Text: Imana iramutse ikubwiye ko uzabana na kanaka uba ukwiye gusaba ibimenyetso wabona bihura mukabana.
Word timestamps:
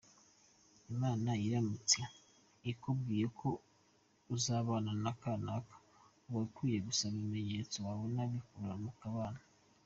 Imana 0.91 1.29
iramutse 1.45 1.99
ikubwiye 2.71 3.25
ko 3.39 3.49
uzabana 4.35 4.91
na 5.03 5.11
kanaka 5.21 5.75
uba 6.27 6.39
ukwiye 6.47 6.79
gusaba 6.87 7.13
ibimenyetso 7.17 7.77
wabona 7.87 8.21
bihura 8.31 8.75
mukabana. 8.83 9.41